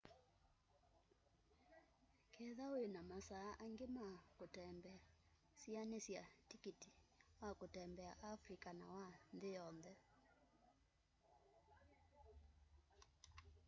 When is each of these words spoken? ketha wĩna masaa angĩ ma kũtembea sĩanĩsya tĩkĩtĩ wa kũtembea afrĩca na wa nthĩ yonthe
ketha 2.33 2.65
wĩna 2.73 3.01
masaa 3.09 3.49
angĩ 3.63 3.87
ma 3.95 4.07
kũtembea 4.39 5.03
sĩanĩsya 5.59 6.23
tĩkĩtĩ 6.49 6.91
wa 7.41 7.49
kũtembea 7.59 8.11
afrĩca 8.33 8.71
na 8.79 8.85
wa 8.95 9.07
nthĩ 9.35 9.49
yonthe 9.57 9.93